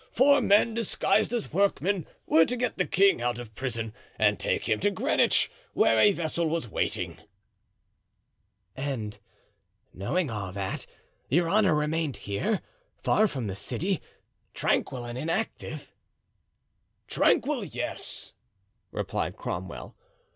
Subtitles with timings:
[0.11, 4.67] Four men, disguised as workmen, were to get the king out of prison and take
[4.67, 7.19] him to Greenwich, where a vessel was waiting."
[8.75, 9.19] "And
[9.93, 10.87] knowing all that,
[11.29, 12.63] your honor remained here,
[12.97, 14.01] far from the city,
[14.55, 15.93] tranquil and inactive."
[17.07, 18.33] "Tranquil, yes,"
[18.89, 19.95] replied Cromwell.